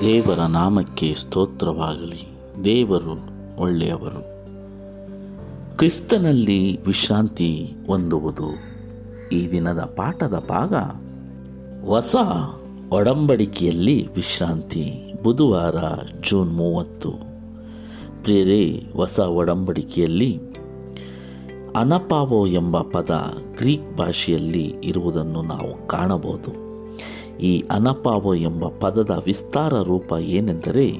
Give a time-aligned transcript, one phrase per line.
[0.00, 2.28] ದೇವರ ನಾಮಕ್ಕೆ ಸ್ತೋತ್ರವಾಗಲಿ.
[2.64, 4.20] ದೇವರು ಒಳ್ಳೆಯವರು.
[5.76, 8.54] ಕ್ರಿಸ್ತನಲ್ಲಿ ವಿಶ್ರಾಂತಿ ಹೊಂದುವುದು
[9.32, 10.74] ಈ ದಿನದ ಪಾಠದ ಭಾಗ.
[11.86, 12.16] ಹೊಸ
[12.92, 15.74] ಒಡಂಬಡಿಕೆಯಲ್ಲಿ ವಿಶ್ರಾಂತಿ, ಬುಧವಾರ
[16.30, 17.10] ಜೂನ್ ಮೂವತ್ತು.
[18.22, 20.51] ಪ್ರಿಯರೇ, ಹೊಸ ಒಡಂಬಡಿಕೆಯಲ್ಲಿ
[21.76, 26.72] ಅನಪಾವೋ ಎಂಬ ಪದ ಗ್ರೀಕ್ ಭಾಷೆಯಲ್ಲಿ ಇರುವುದನ್ನು ನಾವು ಕಾಣಬಹುದು.
[27.38, 30.90] ಈ ಅನಪಾವೋ ಎಂಬ ಪದದ ವಿಸ್ತಾರ ರೂಪ ಏನೆಂದರೆ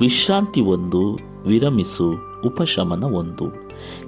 [0.00, 2.12] ವಿಶ್ರಾಂತಿ ಒಂದು ವಿರಮಿಸು
[2.46, 3.44] ಉಪಶಮನ ಒಂದು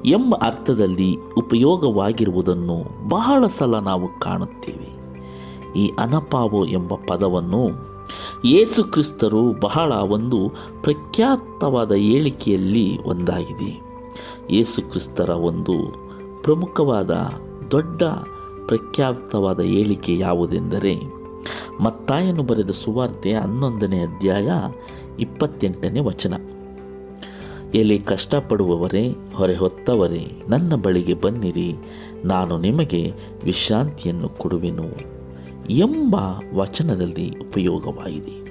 [0.04, 5.04] ಎಂಬ ಅರ್ಥದಲ್ಲಿ ಉಪಯೋಗವಾಗಿರುವುದನ್ನು ಬಹಳ ಸಲ ನಾವು ಕಾಣುತ್ತೇವೆ.
[5.78, 7.94] ಈ ಅನಪಾವೋ ಎಂಬ ಪದವನ್ನು
[8.44, 10.48] ಯೇಸು ಕ್ರಿಸ್ತರು ಬಹಳ ಒಂದು
[10.82, 13.93] ಪ್ರಖ್ಯಾತವಾದ ಹೇಳಿಕೆಯಲ್ಲಿ ಒಂದಾಗಿದೆ.
[14.50, 15.72] ಯೇಸು ಕ್ರಿಸ್ತರ ಒಂದು
[16.42, 17.10] ಪ್ರಮುಖವಾದ,
[17.70, 18.02] ದೊಡ್ಡ,
[18.66, 21.00] ಪ್ರಖ್ಯಾತವಾದ ಹೇಳಿಕೆ ಯಾವುದೆಂದರೆ,
[21.80, 24.48] ಮತ್ತಾಯನು ಬರೆದ ಸುವಾರ್ತೆ ಹನ್ನೊಂದನೇ ಅಧ್ಯಾಯ
[25.18, 26.34] ಇಪ್ಪತ್ತೆಂಟನೇ ವಚನ.
[27.74, 31.74] ಎಲ್ಲಿ ಕಷ್ಟಪಡುವವರೇ, ಹೊರೆ ಹೊತ್ತವರೇ, ನನ್ನ ಬಳಿಗೆ ಬನ್ನಿರಿ,
[32.24, 33.12] ನಾನು ನಿಮಗೆ
[33.44, 35.14] ವಿಶ್ರಾಂತಿಯನ್ನು ಕೊಡುವೆನು
[35.70, 36.16] ಎಂಬ
[36.54, 38.44] ವಚನದಲ್ಲಿ ಉಪಯೋಗವಾಗಿದೆ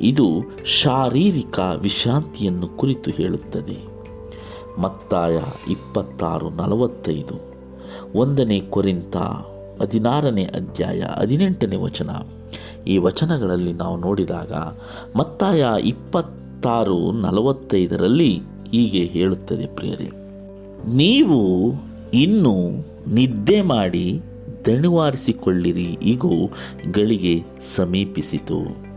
[0.00, 0.26] ಇದು
[0.64, 3.97] ಶಾರೀರಿಕ ವಿಶ್ರಾಂತಿಯನ್ನು ಕುರಿತು ಹೇಳುತ್ತದೆ.
[4.80, 5.36] ಮತ್ತಾಯ
[5.68, 7.36] ಇಪ್ಪತ್ತಾರು ನಲವತ್ತೈದು.
[8.14, 9.16] ಒಂದನೇ ಕೊರಿಂತ
[9.80, 12.10] ಹದಿನಾರನೇ ಅಧ್ಯಾಯ ಹದಿನೆಂಟನೇ ವಚನ.
[12.86, 14.52] ಈ ವಚನಗಳಲ್ಲಿ ನಾವು ನೋಡಿದಾಗ
[15.16, 18.40] ಮತ್ತಾಯ ಇಪ್ಪತ್ತಾರು ನಲವತ್ತೈದರಲ್ಲಿ
[18.72, 20.10] ಹೀಗೆ ಹೇಳುತ್ತದೆ ಪ್ರಿಯರೇ,
[20.96, 21.40] ನೀವು
[22.14, 22.54] ಇನ್ನು
[23.14, 24.20] ನಿದ್ದೆ ಮಾಡಿ
[24.66, 26.50] ದಣಿವಾರಿಸಿಕೊಳ್ಳಿರಿ, ಇಗೋ,
[26.90, 27.34] ಗಳಿಗೆ
[27.76, 28.87] ಸಮೀಪಿಸಿತು.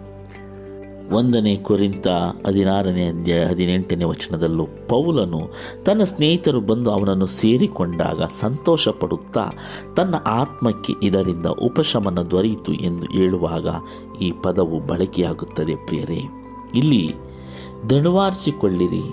[1.12, 2.08] ಒಂದನೇ ಕುರಿತ
[2.48, 5.40] ಹದಿನಾರನೇ ಅಧ್ಯಾಯ ಹದಿನೆಂಟನೇ ವಚನದಲ್ಲೂ ಪೌಲನು
[5.86, 9.50] ತನ್ನ ಸ್ನೇಹಿತರು ಬಂದು ಅವನನ್ನು ಸೇರಿಕೊಂಡಾಗ ಸಂತೋಷ ಪಡುತ್ತಾ
[9.95, 13.67] ತನ್ನ ಆತ್ಮಕ್ಕೆ ಇದರಿಂದ ಉಪಶಮನ ದೊರೆಯಿತು ಎಂದು ಹೇಳುವಾಗ
[14.22, 16.22] ಈ ಪದವು ಬಳಕೆಯಾಗುತ್ತದೆ ಪ್ರಿಯರೇ.
[16.76, 17.16] ಇಲ್ಲಿ
[17.89, 19.04] ದಣುವಾರಿಸಿಕೊಳ್ಳಿರಿ,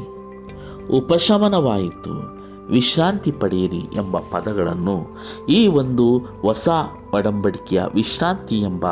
[0.98, 2.38] ಉಪಶಮನವಾಯಿತು,
[2.68, 6.68] ವಿಶ್ರಾಂತಿ ಪಡೆಯಿರಿ ಎಂಬ ಪದಗಳನ್ನು ಈ ಒಂದು ಹೊಸ
[7.14, 8.86] ಒಡಂಬಡಿಕೆಯ ವಿಶ್ರಾಂತಿ ಎಂಬ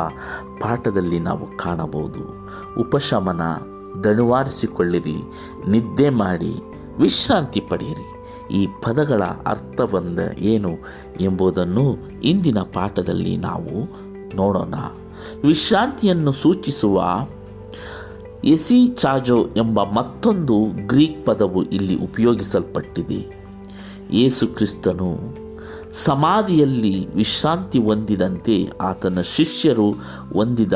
[0.61, 2.36] ಪಾಠದಲ್ಲಿ ನಾವು ಕಾಣಬಹುದು.
[2.79, 3.41] ಉಪಶಮನ
[4.03, 5.17] ದಣುವಾರಿಸಿಕೊಳ್ಳಿರಿ,
[5.69, 6.53] ನಿದ್ದೆ ಮಾಡಿ
[6.99, 8.07] ವಿಶ್ರಾಂತಿ ಪಡೆಯಿರಿ.
[8.55, 10.71] ಈ ಪದಗಳ ಅರ್ಥವಂದ ಏನು
[11.21, 11.85] ಎಂಬುದನ್ನು
[12.23, 13.73] ಇಂದಿನ ಪಾಠದಲ್ಲಿ ನಾವು
[14.35, 14.75] ನೋಡೋಣ.
[15.43, 17.27] ವಿಶ್ರಾಂತಿಯನ್ನು ಸೂಚಿಸುವ
[18.43, 20.55] ಎಸಿ ಚಾಜೋ ಎಂಬ ಮತ್ತೊಂದು
[20.87, 23.21] ಗ್ರೀಕ್ ಪದವು ಇಲ್ಲಿ ಉಪಯೋಗಿಸಲ್ಪಟ್ಟಿದೆ.
[24.11, 25.09] ಯೇಸು ಕ್ರಿಸ್ತನು
[25.93, 29.91] ಸಮಾಧಿಯಲ್ಲಿ ವಿಶ್ರಾಂತಿ ಹೊಂದಿದಂತೆ ಆತನ ಶಿಷ್ಯರು
[30.33, 30.73] ಹೊಂದಿದ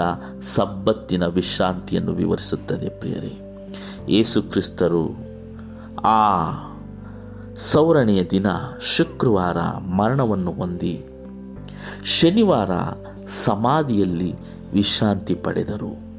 [0.55, 3.33] ಸಬ್ಬತ್ತಿನ ವಿಶ್ರಾಂತಿಯನ್ನು ವಿವರಿಸುತ್ತದೆ ಪ್ರಿಯರೇ.
[4.09, 5.09] ಯೇಸು ಕ್ರಿಸ್ತರು
[6.05, 6.51] ಆ
[7.55, 8.45] ಸೌರಣೆಯ ದಿನ
[8.81, 11.05] ಶುಕ್ರವಾರ ಮರಣವನ್ನು ಹೊಂದಿ
[12.05, 12.69] ಶನಿವಾರ
[13.27, 14.33] ಸಮಾಧಿಯಲ್ಲಿ
[14.73, 16.11] ವಿಶ್ರಾಂತಿ ಪಡೆದರು.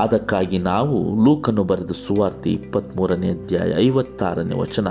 [0.00, 4.88] ಅದಕ್ಕಾಗಿ ನಾವು ಲೂಕನ್ನು ಬರೆದ ಸುವಾರ್ತೆ ಇಪ್ಪತ್ತ್ಮೂರನೇ ಅಧ್ಯಾಯ ಐವತ್ತಾರನೇ ವಚನ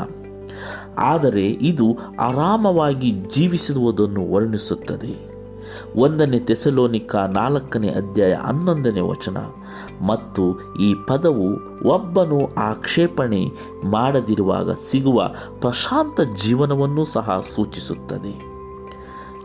[1.01, 5.31] ಆದರೆ ಇದು ಆರಾಮವಾಗಿ ಜೀವಿಸಿರುವುದನ್ನು ವರ್ಣಿಸುತ್ತದೆ.
[5.95, 9.38] ಒಂದನೇ ತೆಸಲೋನಿಕ ನಾಲ್ಕನೇ ಅಧ್ಯಾಯ ಹನ್ನೊಂದನೇ ವಚನ.
[10.06, 13.45] ಮತ್ತು ಈ ಪದವು ಒಬ್ಬನು ಆಕ್ಷೇಪಣೆ
[13.85, 18.51] ಮಾಡದಿರುವಾಗ ಸಿಗುವ ಪ್ರಶಾಂತ ಜೀವನವನ್ನು ಸಹ ಸೂಚಿಸುತ್ತದೆ.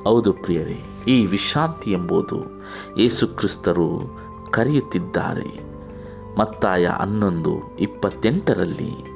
[0.05, 2.37] ಹೌದು ಪ್ರಿಯರೇ, ಈ ವಿಶ್ರಾಂತಿ ಎಂಬುದು
[2.99, 4.19] ಯೇಸುಕ್ರಿಸ್ತರು
[4.51, 5.61] ಕರೆಯುತ್ತಿದ್ದಾರೆ.
[6.39, 9.16] ಮತ್ತಾಯ ಹನ್ನೊಂದು ಇಪ್ಪತ್ತೆಂಟರಲ್ಲಿ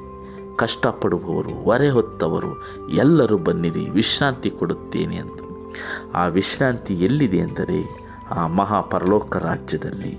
[0.61, 2.51] ಕಷ್ಟಪಡುವವರು ಹೊರೆ ಹೊತ್ತವರು,
[2.89, 5.39] ಎಲ್ಲರೂ ಬನ್ನಿರಿ, ವಿಶ್ರಾಂತಿ ಕೊಡುತ್ತೇನೆ ಅಂತ.
[6.15, 7.79] ಆ ವಿಶ್ರಾಂತಿ ಎಲ್ಲಿದೆ ಎಂದರೆ
[8.31, 10.17] ಆ ಮಹಾ ಪರಲೋಕ ರಾಜ್ಯದಲ್ಲಿ.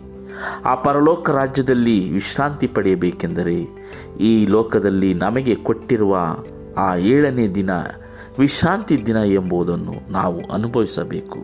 [0.65, 3.57] ಆ ಪರಲೋಕ ರಾಜ್ಯದಲ್ಲಿ ವಿಶ್ರಾಂತಿ ಪಡೆಯಬೇಕೆಂದರೆ
[4.21, 6.37] ಈ ಲೋಕದಲ್ಲಿ ನಮಗೆ ಕೊಟ್ಟಿರುವ
[6.77, 7.71] ಆ ಏಳನೇ ದಿನ,
[8.39, 11.39] ವಿಶ್ರಾಂತಿ ದಿನ ಎಂಬುದನ್ನು ನಾವು ಅನುಭವಿಸಬೇಕು.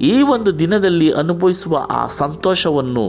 [0.00, 3.06] ಈ ಒಂದು ದಿನದಲ್ಲಿ ಅನುಭವಿಸುವ ಆ ಸಂತೋಷವನ್ನು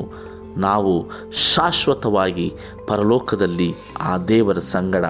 [0.57, 2.53] ನಾವು ಶಾಶ್ವತವಾಗಿ
[2.87, 5.05] ಪರಲೋಕದಲ್ಲಿ ಆ ದೇವರ ಸಂಗಡ,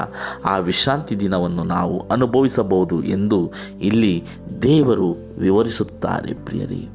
[0.46, 3.52] ಆ ವಿಶ್ರಾಂತಿ ದಿನವನ್ನು ನಾವು ಅನುಭವಿಸಬಹುದು ಎಂದು
[3.82, 4.24] ಇಲ್ಲಿ
[4.62, 6.90] ದೇವರು ವಿವರಿಸುತ್ತಾರೆ ಪ್ರಿಯರೇ.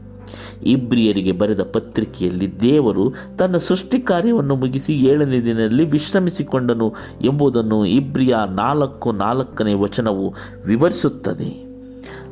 [0.63, 6.95] ಇಬ್ರಿಯರಿಗೆ ಬರೆದ ಪತ್ರಿಕೆಯಲ್ಲಿ ದೇವರು ತನ್ನ ಸೃಷ್ಟಿ ಕಾರ್ಯವನ್ನು ಮುಗಿಸಿ ಏಳನೇ ದಿನದಲ್ಲಿ ವಿಶ್ರಮಿಸಿಕೊಂಡನು
[7.25, 10.35] ಎಂಬುದನ್ನು ಇಬ್ರಿಯ ನಾಲ್ಕು ನಾಲ್ಕನೇ ವಚನವು
[10.67, 11.68] ವಿವರಿಸುತ್ತದೆ.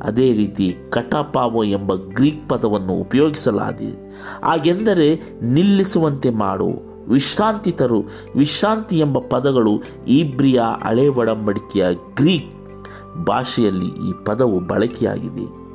[0.01, 4.09] ಅದೇ ರೀತಿ ಕಟಪಾವೋ ಎಂಬ ಗ್ರೀಕ್ ಪದವನ್ನು ಉಪಯೋಗಿಸಲಾಗಿದೆ
[4.43, 6.97] ಹಾಗೆಂದರೆ ನಿಲ್ಲಿಸುವಂತೆ ಮಾಡು.
[7.09, 8.03] ವಿಶ್ರಾಂತಿ ತರು
[8.35, 11.85] ವಿಶ್ರಾಂತಿ ಎಂಬ ಪದಗಳು ಈಬ್ರಿಯ ಹಳೆ ಒಡಂಬಡಿಕೆಯ
[12.15, 12.51] ಗ್ರೀಕ್
[13.25, 15.67] ಭಾಷೆಯಲ್ಲಿ ಈ ಪದವು ಬಳಕೆಯಾಗಿದೆ.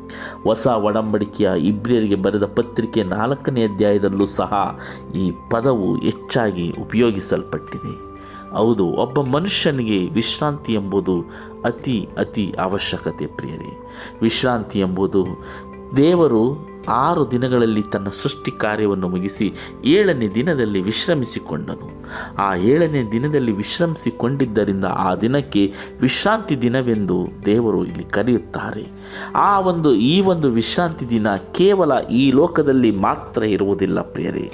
[0.45, 4.79] ಹೊಸ ಒಡಂಬಡಿಕೆಯ ಇಬ್ರಿಯರಿಗೆ ಬರೆದ ಪತ್ರಿಕೆ ನಾಲ್ಕನೇ ಅಧ್ಯಾಯದಲ್ಲೂ ಸಹ
[5.15, 8.12] ಈ ಪದವು ಹೆಚ್ಚಾಗಿ ಉಪಯೋಗಿಸಲ್ಪಟ್ಟಿದೆ.
[8.53, 11.17] ಹೌದು, ಒಬ್ಬ ಮನುಷ್ಯನಿಗೆ ವಿಶ್ರಾಂತಿ ಎಂಬುದು
[11.65, 13.73] ಅತಿ ಅತಿ ಅವಶ್ಯಕತೆ ಪ್ರಿಯರೇ.
[14.23, 15.23] ವಿಶ್ರಾಂತಿ ಎಂಬುದು
[15.97, 19.47] ದೇವರು ಆರು ದಿನಗಳಲ್ಲಿ ತನ್ನ ಸೃಷ್ಟಿ ಕಾರ್ಯವನ್ನು ಮುಗಿಸಿ
[19.85, 21.89] ಏಳನೇ ದಿನದಲ್ಲಿ ವಿಶ್ರಮಿಸಿಕೊಂಡನು.
[22.39, 25.63] ಆ ಏಳನೇ ದಿನದಲ್ಲಿ ವಿಶ್ರಮಿಸಿಕೊಂಡಿದ್ದರಿಂದ ಆ ದಿನಕ್ಕೆ
[26.01, 28.85] ವಿಶ್ರಾಂತಿ ದಿನವೆಂದು ದೇವರು ಇಲ್ಲಿ ಕರೆಯುತ್ತಾರೆ.
[29.35, 34.49] ಆ ಒಂದು, ಈ ಒಂದು ವಿಶ್ರಾಂತಿ ದಿನ ಕೇವಲ ಈ ಲೋಕದಲ್ಲಿ ಮಾತ್ರ ಇರುವುದಿಲ್ಲ ಪ್ರಿಯರೇ.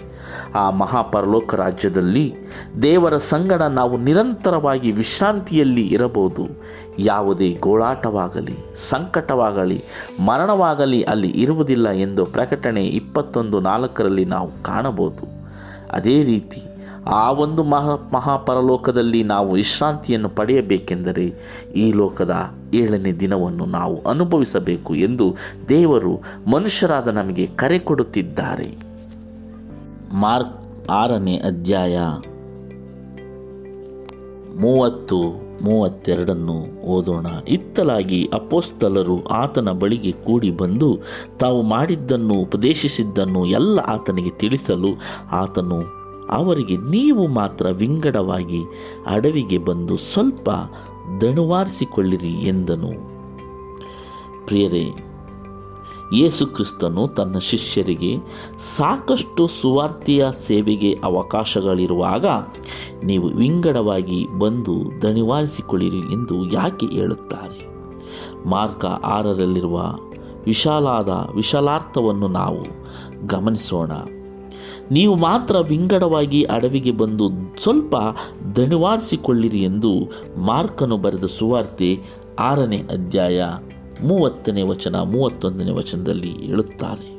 [0.54, 2.34] ಆ ಮಹಾಪರಲೋಕ ರಾಜ್ಯದಲ್ಲಿ
[2.82, 6.46] ದೇವರ ಸಂಗಡ ನಾವು ನಿರಂತರವಾಗಿ ವಿಶ್ರಾಂತಿಯಲ್ಲಿ ಇರಬಹುದು.
[6.98, 9.82] ಯಾವುದೇ ಗೋಳಾಟವಾಗಲಿ, ಸಂಕಟವಾಗಲಿ,
[10.24, 15.26] ಮರಣವಾಗಲಿ ಅಲ್ಲಿ ಇರುವುದಿಲ್ಲ ಎಂದು ಪ್ರಕಟಣೆ ಇಪ್ಪತ್ತೊಂದು ನಾಲ್ಕರಲ್ಲಿ ನಾವು ಕಾಣಬಹುದು.
[15.90, 16.62] ಅದೇ ರೀತಿ
[17.10, 21.26] ಆ ಒಂದು ಮಹಾ, ಮಹಾಪರಲೋಕದಲ್ಲಿ ನಾವು ವಿಶ್ರಾಂತಿಯನ್ನು ಪಡೆಯಬೇಕೆಂದರೆ
[21.76, 22.34] ಈ ಲೋಕದ
[22.74, 25.36] ಏಳನೇ ದಿನವನ್ನು ನಾವು ಅನುಭವಿಸಬೇಕು ಎಂದು
[25.68, 28.87] ದೇವರು ಮನುಷ್ಯರಾದ ನಮಗೆ ಕರೆ ಕೊಡುತ್ತಿದ್ದಾರೆ.
[30.12, 31.98] ಮಾರ್ಕ್ ಆರನೇ ಅಧ್ಯಾಯ
[34.60, 37.26] ಮೂವತ್ತು ಮೂವತ್ತೆರಡನ್ನು ಓದೋಣ.
[37.48, 40.98] ಇತ್ತಲಾಗಿ ಅಪೋಸ್ತಲರು ಆತನ ಬಳಿಗೆ ಕೂಡಿ ಬಂದು
[41.38, 44.88] ತಾವು ಮಾಡಿದ್ದನ್ನು ಉಪದೇಶಿಸಿದ್ದನ್ನು ಎಲ್ಲ ಆತನಿಗೆ ತಿಳಿಸಲು
[45.32, 45.98] ಆತನು
[46.30, 48.62] ಅವರಿಗೆ, ನೀವು ಮಾತ್ರ ವಿಂಗಡವಾಗಿ
[49.06, 50.50] ಅಡವಿಗೆ ಬಂದು ಸ್ವಲ್ಪ
[51.20, 52.92] ದಣುವಾರಿಸಿಕೊಳ್ಳಿರಿ ಎಂದನು.
[54.46, 55.07] ಪ್ರಿಯರೇ
[56.14, 58.16] ಯೇಸು ಕ್ರಿಸ್ತನು ತನ್ನ ಶಿಷ್ಯರಿಗೆ
[58.76, 62.26] ಸಾಕಷ್ಟು ಸುವಾರ್ತೆಯ ಸೇವೆಗೆ ಅವಕಾಶಗಳಿರುವಾಗ
[63.04, 67.68] ನೀವು ವಿಂಗಡವಾಗಿ ಬಂದು ದಣಿವಾರಿಸಿಕೊಳ್ಳಿರಿ ಎಂದು ಯಾಕೆ ಹೇಳುತ್ತಾರೆ?
[68.48, 69.96] ಮಾರ್ಗ ಆರರಲ್ಲಿರುವ
[70.46, 72.62] ವಿಶಾಲಾದ ವಿಶಾಲಾರ್ಥವನ್ನು ನಾವು
[73.26, 73.92] ಗಮನಿಸೋಣ.
[74.90, 77.30] ನೀವು ಮಾತ್ರ ವಿಂಗಡವಾಗಿ ಅಡವಿಗೆ ಬಂದು
[77.62, 77.96] ಸ್ವಲ್ಪ
[78.56, 79.92] ದಣಿವಾರಿಸಿಕೊಳ್ಳಿರಿ ಎಂದು
[80.36, 82.00] ಮಾರ್ಕನು ಬರೆದ ಸುವಾರ್ತೆ
[82.38, 83.44] ಆರನೇ ಅಧ್ಯಾಯ
[84.02, 87.18] ಮೂವತ್ತನೇ ವಚನ ಮೂವತ್ತೊಂದನೇ ವಚನದಲ್ಲಿ ಹೇಳುತ್ತಾರೆ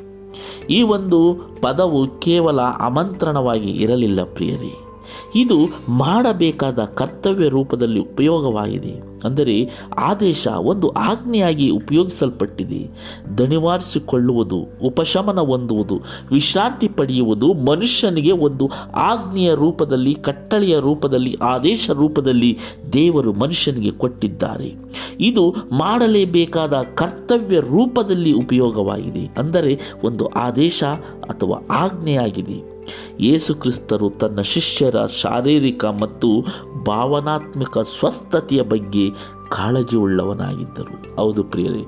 [0.69, 4.88] ಈ ಒಂದು ಪದವು ಕೇವಲ ಆಮಂತ್ರಣವಾಗಿ ಇರಲಿಲ್ಲ ಪ್ರಿಯರೇ.
[5.35, 5.55] ಇದು
[5.89, 9.09] ಮಾಡಬೇಕಾದ ಕರ್ತವ್ಯ ರೂಪದಲ್ಲಿ ಉಪಯೋಗವಾಗಿದೆ.
[9.23, 12.89] ಅಂದರೆ ಆದೇಶ ಒಂದು ಆಜ್ಞೆಯಾಗಿ ಉಪಯೋಗಿಸಲ್ಪಟ್ಟಿದೆ.
[13.37, 16.01] ದಣಿವಾರಿಸಿಕೊಳ್ಳುವುದು, ಉಪಶಮನ ಹೊಂದುವುದು,
[16.31, 22.57] ವಿಶ್ರಾಂತಿ ಪಡೆಯುವುದು ಮನುಷ್ಯನಿಗೆ ಒಂದು ಆಜ್ಞೆಯ ರೂಪದಲ್ಲಿ, ಕಟ್ಟಳೆಯ ರೂಪದಲ್ಲಿ, ಆದೇಶ ರೂಪದಲ್ಲಿ
[22.93, 24.75] ದೇವರು ಮನುಷ್ಯನಿಗೆ ಕೊಟ್ಟಿದ್ದಾರೆ.
[25.19, 29.29] ಇದು ಮಾಡಲೇಬೇಕಾದ ಕರ್ತವ್ಯ ರೂಪದಲ್ಲಿ ಉಪಯೋಗವಾಗಿದೆ.
[29.37, 30.83] ಅಂದರೆ ಒಂದು ಆದೇಶ
[31.29, 32.79] ಅಥವಾ ಆಜ್ಞೆಯಾಗಿದೆ.
[33.19, 36.45] ಯೇಸು ಕ್ರಿಸ್ತರು ತನ್ನ ಶಿಷ್ಯರ ಶಾರೀರಿಕ ಮತ್ತು
[36.85, 39.09] ಭಾವನಾತ್ಮಕ ಸ್ವಸ್ಥತೆಯ ಬಗ್ಗೆ
[39.49, 41.85] ಕಾಳಜಿ ಉಳ್ಳವನಾಗಿದ್ದರು ಹೌದು ಪ್ರಿಯರೇ,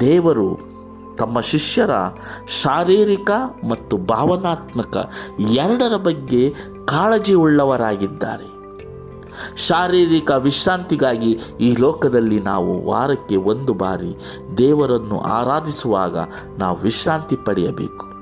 [0.00, 0.58] ದೇವರು
[1.16, 1.90] ತಮ್ಮ ಶಿಷ್ಯರ
[2.62, 3.30] ಶಾರೀರಿಕ
[3.68, 5.10] ಮತ್ತು ಭಾವನಾತ್ಮಕ
[5.52, 6.54] ಎರಡರ ಬಗ್ಗೆ
[6.84, 8.54] ಕಾಳಜಿ ಉಳ್ಳವರಾಗಿದ್ದಾರೆ
[9.56, 14.16] ಶಾರೀರಿಕ ವಿಶ್ರಾಂತಿಗಾಗಿ ಈ ಲೋಕದಲ್ಲಿ ನಾವು ವಾರಕ್ಕೆ ಒಂದು ಬಾರಿ
[14.58, 16.16] ದೇವರನ್ನು ಆರಾಧಿಸುವಾಗ
[16.58, 18.13] ನಾವು ವಿಶ್ರಾಂತಿ ಪಡೆಯಬೇಕು.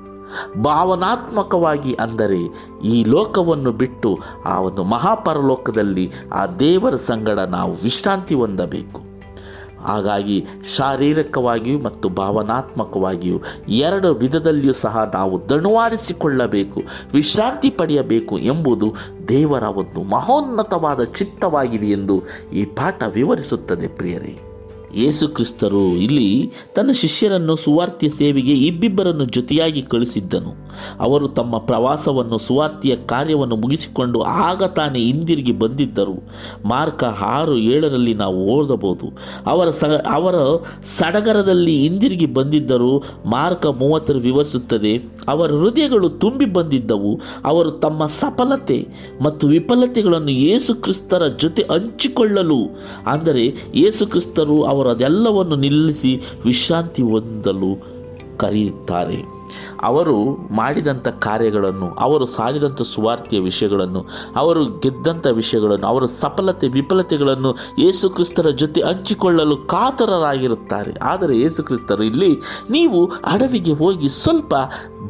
[0.61, 2.41] ಭಾವನಾತ್ಮಕವಾಗಿ ಅಂದರೆ
[2.85, 8.99] ಈ ಲೋಕವನ್ನು ಬಿಟ್ಟು ಆ ಒಂದು ಮಹಾಪರಲೋಕದಲ್ಲಿ ಆ ದೇವರ ಸಂಗಡ ನಾವು ವಿಶ್ರಾಂತಿ ಹೊಂದಬೇಕು.
[9.83, 10.45] ಹಾಗಾಗಿ
[10.75, 16.79] ಶಾರೀರಿಕವಾಗಿಯೂ ಮತ್ತು ಭಾವನಾತ್ಮಕವಾಗಿಯೂ ಎರಡು ವಿಧದಲ್ಲಿಯೂ ಸಹ ನಾವು ದಣುವಾರಿಸಿಕೊಳ್ಳಬೇಕು,
[17.13, 18.89] ವಿಶ್ರಾಂತಿ ಪಡೆಯಬೇಕು ಎಂಬುದು
[19.27, 22.17] ದೇವರ ಒಂದು ಮಹೋನ್ನತವಾದ ಚಿತ್ತವಾಗಿದೆ ಎಂದು
[22.53, 24.52] ಈ ಪಾಠ ವಿವರಿಸುತ್ತದೆ ಪ್ರಿಯರೇ.
[24.97, 26.27] ಯೇಸು ಕ್ರಿಸ್ತರು ಇಲ್ಲಿ
[26.75, 30.51] ತನ್ನ ಶಿಷ್ಯರನ್ನು ಸುವಾರ್ತಿಯ ಸೇವೆಗೆ ಇಬ್ಬಿಬ್ಬರನ್ನು ಜೊತೆಯಾಗಿ ಕಳಿಸಿದ್ದನು
[30.99, 36.15] ಅವರು ತಮ್ಮ ಪ್ರವಾಸವನ್ನು, ಸುವಾರ್ತಿಯ ಕಾರ್ಯವನ್ನು ಮುಗಿಸಿಕೊಂಡು ಆಗ ತಾನೇ ಹಿಂದಿರುಗಿ ಬಂದಿದ್ದರು.
[36.65, 39.07] ಮಾರ್ಕ ಆರು ಏಳರಲ್ಲಿ ನಾವು ಓದಬಹುದು.
[39.47, 40.35] ಅವರ ಸ, ಅವರ
[40.85, 42.91] ಸಡಗರದಲ್ಲಿ ಹಿಂದಿರುಗಿ ಬಂದಿದ್ದರು.
[43.25, 44.93] ಮಾರ್ಕ ಮೂವತ್ತರ ವಿವರಿಸುತ್ತದೆ,
[45.27, 47.13] ಅವರ ಹೃದಯಗಳು ತುಂಬಿ ಬಂದಿದ್ದವು.
[47.45, 48.79] ಅವರು ತಮ್ಮ ಸಫಲತೆ
[49.21, 52.59] ಮತ್ತು ವಿಫಲತೆಗಳನ್ನು ಯೇಸು ಕ್ರಿಸ್ತರ ಜೊತೆ ಹಂಚಿಕೊಳ್ಳಲು,
[53.07, 53.45] ಅಂದರೆ
[53.75, 57.93] ಯೇಸು ಕ್ರಿಸ್ತರು ಅವರು ಅದೆಲ್ಲವನ್ನು ನಿಲ್ಲಿಸಿ ವಿಶ್ರಾಂತಿ ಹೊಂದಲು
[58.37, 59.17] ಕರೆಯುತ್ತಾರೆ.
[59.81, 60.15] ಅವರು
[60.51, 69.57] ಮಾಡಿದಂಥ ಕಾರ್ಯಗಳನ್ನು, ಅವರು ಸಾರಿದಂಥ ಸುವಾರ್ತೆಯ ವಿಷಯಗಳನ್ನು, ಅವರು ಗೆದ್ದಂಥ ವಿಷಯಗಳನ್ನು, ಅವರ ಸಫಲತೆ, ವಿಫಲತೆಗಳನ್ನು ಯೇಸುಕ್ರಿಸ್ತರ ಜೊತೆ ಹಂಚಿಕೊಳ್ಳಲು
[69.57, 70.93] ಕಾತರರಾಗಿರುತ್ತಾರೆ.
[71.03, 72.31] ಆದರೆ ಯೇಸುಕ್ರಿಸ್ತರು ಇಲ್ಲಿ,
[72.69, 74.55] ನೀವು ಅಡವಿಗೆ ಹೋಗಿ ಸ್ವಲ್ಪ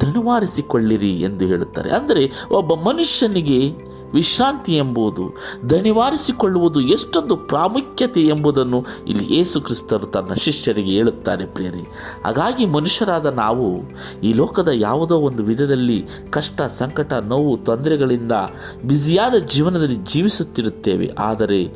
[0.00, 1.90] ದಣಿವಾರಿಸಿಕೊಳ್ಳಿರಿ ಎಂದು ಹೇಳುತ್ತಾರೆ.
[1.90, 5.36] ಅಂದರೆ ಒಬ್ಬ ಮನುಷ್ಯನಿಗೆ ವಿಶ್ರಾಂತಿ ಎಂಬುದು
[5.70, 11.80] ದಣಿವಾರಿಸಿಕೊಳ್ಳುವುದು ಎಷ್ಟೊಂದು ಪ್ರಾಮುಖ್ಯತೆ ಎಂಬುದನ್ನು ಇಲ್ಲಿ ಯೇಸು ಕ್ರಿಸ್ತರು ತನ್ನ ಶಿಷ್ಯರಿಗೆ ಹೇಳುತ್ತಾರೆ ಪ್ರಿಯರಿ.
[12.24, 13.82] ಹಾಗಾಗಿ ಮನುಷ್ಯರಾದ ನಾವು
[14.22, 18.32] ಈ ಲೋಕದ ಯಾವುದೋ ಒಂದು ವಿಧದಲ್ಲಿ ಕಷ್ಟ, ಸಂಕಟ, ನೋವು, ತೊಂದರೆಗಳಿಂದ
[18.84, 21.10] ಬ್ಯುಸಿಯಾದ ಜೀವನದಲ್ಲಿ ಜೀವಿಸುತ್ತಿರುತ್ತೇವೆ.
[21.18, 21.74] ಆದರೆ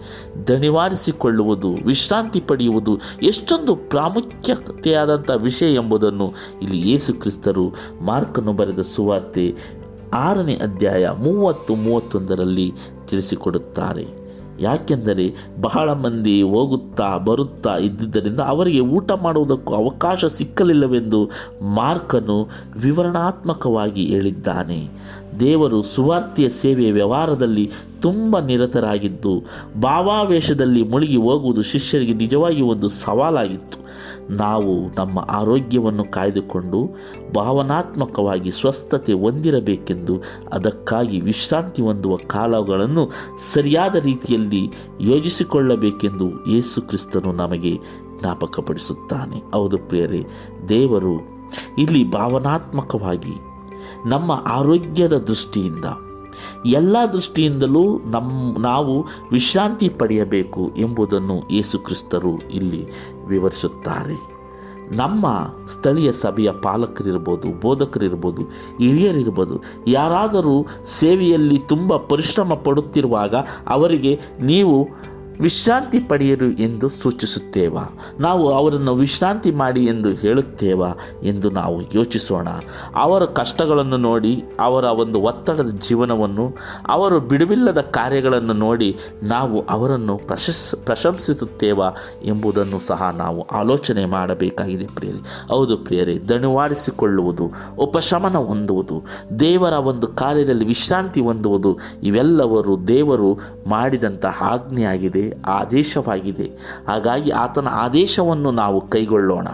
[0.48, 9.54] ದಣಿವಾರಿಸಿಕೊಳ್ಳುವುದು, ವಿಶ್ರಾಂತಿ ಪಡೆಯುವುದು ಎಷ್ಟೊಂದು ಪ್ರಾಮುಖ್ಯತೆಯಾದಂಥ ವಿಷಯ ಎಂಬುದನ್ನು ಇಲ್ಲಿ ಯೇಸು ಕ್ರಿಸ್ತರು ಮಾರ್ಕನ್ನು ಬರೆದ ಸುವಾರ್ತೆ
[10.14, 12.72] ಆರನೇ ಅಧ್ಯಾಯ ಮೂವತ್ತು ಮೂವತ್ತೊಂದರಲ್ಲಿ
[13.08, 14.28] ತಿಳಿಸಿಕೊಡುತ್ತಾರೆ.
[14.60, 21.30] ಯಾಕೆಂದರೆ ಬಹಳ ಮಂದಿ ಹೋಗುತ್ತಾ ಬರುತ್ತಾ ಇದ್ದಿದ್ದರಿಂದ ಅವರಿಗೆ ಊಟ ಮಾಡುವುದಕ್ಕೂ ಅವಕಾಶ ಸಿಕ್ಕಲಿಲ್ಲವೆಂದು
[21.74, 22.48] ಮಾರ್ಕನು
[22.82, 24.88] ವಿವರಣಾತ್ಮಕವಾಗಿ ಹೇಳಿದ್ದಾನೆ.
[25.40, 27.70] ದೇವರು ಸುವಾರ್ತೆಯ ಸೇವೆಯ ವ್ಯವಹಾರದಲ್ಲಿ
[28.02, 29.44] ತುಂಬ ನಿರತರಾಗಿದ್ದು,
[29.80, 33.78] ಭಾವಾವೇಶದಲ್ಲಿ ಮುಳುಗಿ ಹೋಗುವುದು ಶಿಷ್ಯರಿಗೆ ನಿಜವಾಗಿ ಒಂದು ಸವಾಲಾಗಿತ್ತು.
[34.36, 36.90] ನಾವು ನಮ್ಮ ಆರೋಗ್ಯವನ್ನು ಕಾಯ್ದುಕೊಂಡು
[37.34, 43.10] ಭಾವನಾತ್ಮಕವಾಗಿ ಸ್ವಸ್ಥತೆ ಹೊಂದಿರಬೇಕೆಂದು ಅದಕ್ಕಾಗಿ ವಿಶ್ರಾಂತಿ ಹೊಂದುವ ಕಾಲಗಳನ್ನು
[43.52, 47.76] ಸರಿಯಾದ ರೀತಿಯಲ್ಲಿ ಯೋಜಿಸಿಕೊಳ್ಳಬೇಕೆಂದು ಯೇಸು ಕ್ರಿಸ್ತನು ನಮಗೆ
[48.20, 49.42] ಜ್ಞಾಪಕಪಡಿಸುತ್ತಾನೆ.
[49.52, 50.26] ಹೌದು ಪ್ರಿಯರೇ,
[50.68, 51.14] ದೇವರು
[51.78, 53.47] ಇಲ್ಲಿ ಭಾವನಾತ್ಮಕವಾಗಿ
[54.06, 55.84] ನಮ್ಮ ಆರೋಗ್ಯದ ದೃಷ್ಟಿಯಿಂದ.
[56.66, 62.88] ಎಲ್ಲ ದೃಷ್ಟಿಯಿಂದಲೂ ನಮ್ಮ ನಾವು ವಿಶ್ರಾಂತಿ ಪಡೆಯಬೇಕು ಎಂಬುದನ್ನು ಯೇಸು ಕ್ರಿಸ್ತರು ಇಲ್ಲಿ
[63.26, 64.38] ವಿವರಿಸುತ್ತಾರೆ.
[64.96, 65.26] ನಮ್ಮ
[65.66, 68.42] ಸ್ಥಳೀಯ ಸಭೆಯ ಪಾಲಕರಿರ್ಬೋದು, ಬೋಧಕರಿರ್ಬೋದು,
[68.78, 73.34] ಹಿರಿಯರಿರ್ಬೋದು, ಯಾರಾದರೂ ಸೇವೆಯಲ್ಲಿ ತುಂಬ ಪರಿಶ್ರಮ ಪಡುತ್ತಿರುವಾಗ
[73.66, 74.88] ಅವರಿಗೆ ನೀವು
[75.40, 77.98] ವಿಶ್ರಾಂತಿ ಪಡೆಯಿರು ಎಂದು ಸೂಚಿಸುತ್ತೇವಾ?
[78.20, 80.88] ನಾವು ಅವರನ್ನು ವಿಶ್ರಾಂತಿ ಮಾಡಿ ಎಂದು ಹೇಳುತ್ತೇವಾ
[81.22, 82.48] ಎಂದು ನಾವು ಯೋಚಿಸೋಣ.
[82.94, 86.56] ಅವರ ಕಷ್ಟಗಳನ್ನು ನೋಡಿ, ಅವರ ಒಂದು ಒತ್ತಡದ ಜೀವನವನ್ನು,
[86.88, 91.88] ಅವರು ಬಿಡುವಿಲ್ಲದ ಕಾರ್ಯಗಳನ್ನು ನೋಡಿ ನಾವು ಅವರನ್ನು ಪ್ರಶಸ್, ಪ್ರಶಂಸಿಸುತ್ತೇವಾ
[92.24, 95.18] ಎಂಬುದನ್ನು ಸಹ ನಾವು ಆಲೋಚನೆ ಮಾಡಬೇಕಾಗಿದೆ ಪ್ರಿಯರಿ.
[95.48, 99.02] ಹೌದು ಪ್ರಿಯರಿ ದಣಿವಾರಿಸಿಕೊಳ್ಳುವುದು ಉಪಶಮನ ಹೊಂದುವುದು,
[99.40, 105.27] ದೇವರ ಒಂದು ಕಾರ್ಯದಲ್ಲಿ ವಿಶ್ರಾಂತಿ ಹೊಂದುವುದು, ಇವೆಲ್ಲವರು ದೇವರು ಮಾಡಿದಂಥ ಆಜ್ಞೆಯಾಗಿದೆ.
[105.46, 106.42] ಆದೇಶವಾಗಿದೆ.
[106.88, 109.48] ಹಾಗಾಗಿ ಆತನ ಆದೇಶವನ್ನು ನಾವು ಕೈಗೊಳ್ಳೋಣ.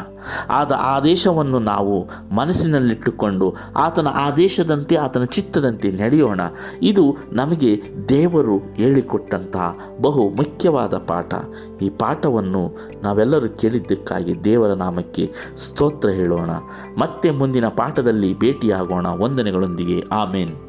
[0.50, 6.40] ಆದ ಆದೇಶವನ್ನು ನಾವು ಮನಸ್ಸಿನಲ್ಲಿಟ್ಟುಕೊಂಡು ಆತನ ಆದೇಶದಂತೆ ಆತನ ಚಿತ್ತದಂತೆ ನಡೆಯೋಣ.
[6.82, 11.34] ಇದು ನಮಗೆ ದೇವರು ಹೇಳಿಕೊಟ್ಟಂತಹ ಬಹು ಮುಖ್ಯವಾದ ಪಾಠ.
[11.82, 16.50] ಈ ಪಾಠವನ್ನು ನಾವೆಲ್ಲರೂ ಕೇಳಿದ್ದಕ್ಕಾಗಿ ದೇವರ ನಾಮಕ್ಕೆ ಸ್ತೋತ್ರ ಹೇಳೋಣ.
[16.98, 19.06] ಮತ್ತೆ ಮುಂದಿನ ಪಾಠದಲ್ಲಿ ಭೇಟಿಯಾಗೋಣ.
[19.06, 20.04] ವಂದನೆಗಳೊಂದಿಗೆ.
[20.12, 20.63] ಆಮೇನ್.